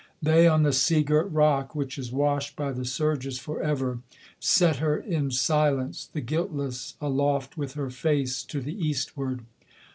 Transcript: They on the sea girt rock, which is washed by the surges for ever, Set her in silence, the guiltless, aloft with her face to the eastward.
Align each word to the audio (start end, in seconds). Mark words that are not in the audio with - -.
They 0.19 0.47
on 0.47 0.63
the 0.63 0.73
sea 0.73 1.03
girt 1.03 1.31
rock, 1.31 1.75
which 1.75 1.99
is 1.99 2.11
washed 2.11 2.55
by 2.55 2.71
the 2.71 2.85
surges 2.85 3.37
for 3.37 3.61
ever, 3.61 3.99
Set 4.39 4.77
her 4.77 4.97
in 4.97 5.29
silence, 5.29 6.07
the 6.11 6.21
guiltless, 6.21 6.95
aloft 6.99 7.55
with 7.55 7.73
her 7.75 7.91
face 7.91 8.41
to 8.45 8.61
the 8.61 8.73
eastward. 8.73 9.41